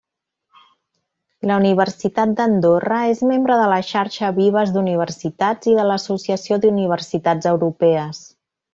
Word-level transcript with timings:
La 1.49 1.57
Universitat 1.61 2.33
d'Andorra 2.39 3.03
és 3.11 3.23
membre 3.33 3.59
de 3.61 3.69
la 3.75 3.79
Xarxa 3.91 4.33
Vives 4.41 4.75
d'Universitats 4.79 5.73
i 5.75 5.79
de 5.83 5.89
l'Associació 5.93 6.63
d'Universitats 6.67 7.55
Europees. 7.57 8.29